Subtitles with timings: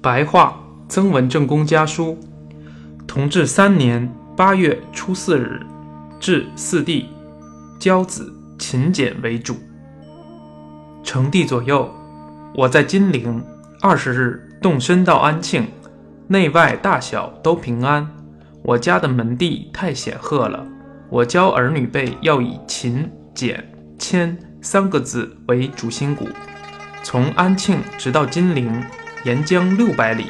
[0.00, 2.16] 白话曾文正公家书，
[3.04, 5.60] 同治三年八月初四日，
[6.20, 7.08] 至四弟，
[7.80, 9.56] 教子勤俭为主。
[11.02, 11.92] 成帝左右，
[12.54, 13.44] 我在金陵
[13.82, 15.66] 二十日动身到安庆，
[16.28, 18.08] 内外大小都平安。
[18.62, 20.64] 我家的门第太显赫了，
[21.10, 23.68] 我教儿女辈要以勤俭
[23.98, 26.28] 谦三个字为主心骨。
[27.02, 28.84] 从安庆直到金陵，
[29.24, 30.26] 沿江六百里，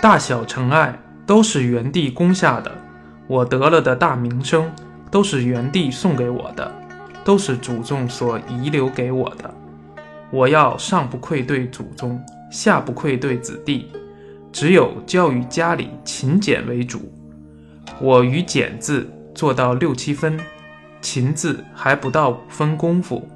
[0.00, 2.70] 大小尘埃都是元帝攻下的。
[3.28, 4.70] 我得了的大名声，
[5.10, 6.70] 都是元帝送给我的，
[7.24, 9.54] 都是祖宗所遗留给我的。
[10.30, 13.86] 我要上不愧对祖宗，下不愧对子弟，
[14.52, 17.12] 只有教育家里勤俭为主。
[18.00, 20.38] 我与俭字做到六七分，
[21.00, 23.26] 勤字还不到五分功夫。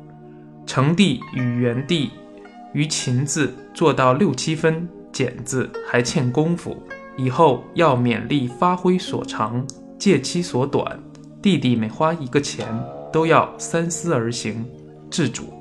[0.66, 2.10] 成帝与元帝。
[2.72, 6.76] 于勤字做到六七分，俭字还欠功夫。
[7.16, 9.66] 以后要勉力发挥所长，
[9.98, 10.98] 借其所短。
[11.42, 12.66] 弟弟每花一个钱，
[13.12, 14.64] 都要三思而行，
[15.10, 15.52] 自主。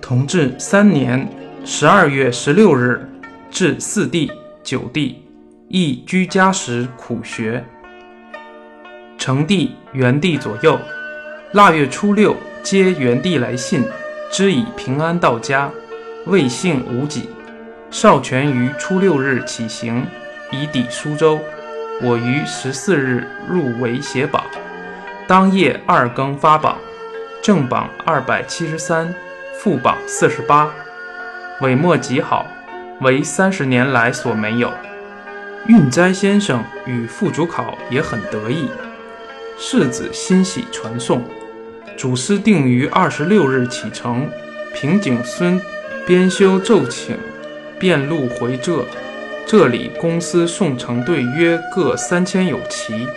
[0.00, 1.28] 同治三年
[1.64, 3.06] 十二月十六日，
[3.50, 4.30] 至四弟、
[4.62, 5.22] 九弟，
[5.68, 7.64] 亦居家时苦学。
[9.18, 10.78] 成帝、元帝左右，
[11.52, 13.82] 腊月初六，接元帝来信，
[14.30, 15.70] 知以平安到家。
[16.26, 17.30] 未幸无己，
[17.88, 20.04] 少权于初六日起行，
[20.50, 21.38] 以抵苏州。
[22.02, 24.42] 我于十四日入围写榜，
[25.28, 26.78] 当夜二更发榜，
[27.40, 29.14] 正榜二百七十三，
[29.60, 30.68] 副榜四十八，
[31.60, 32.44] 尾末极好，
[33.02, 34.72] 为三十年来所没有。
[35.68, 38.68] 运斋先生与副主考也很得意，
[39.56, 41.22] 世子欣喜传颂。
[41.96, 44.28] 主司定于二十六日启程，
[44.74, 45.62] 平景孙。
[46.06, 47.16] 编修奏请，
[47.80, 48.84] 便路回浙。
[49.44, 53.08] 这里公司送成队约各三千有奇，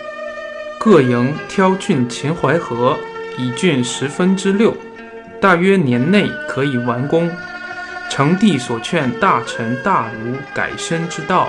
[0.76, 2.98] 各营挑郡秦淮河，
[3.38, 4.76] 以郡十分之六，
[5.40, 7.30] 大约年内可以完工。
[8.10, 11.48] 成帝所劝大臣大儒改身之道，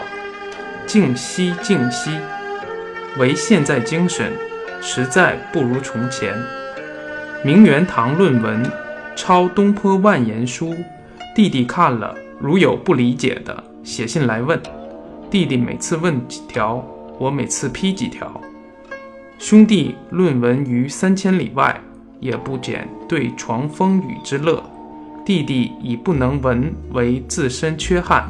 [0.85, 2.11] 静息静息，
[3.17, 4.31] 唯现在精神，
[4.79, 6.35] 实在不如从前。
[7.43, 8.63] 明元堂论文，
[9.15, 10.75] 抄东坡万言书。
[11.33, 14.61] 弟弟看了，如有不理解的，写信来问。
[15.29, 16.85] 弟弟每次问几条，
[17.17, 18.29] 我每次批几条。
[19.39, 21.79] 兄弟论文于三千里外，
[22.19, 24.61] 也不减对床风雨之乐。
[25.25, 28.25] 弟弟以不能文为自身缺憾，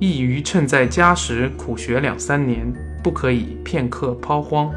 [0.00, 4.72] 亦于趁在家时苦学两三年，不可以片刻抛荒。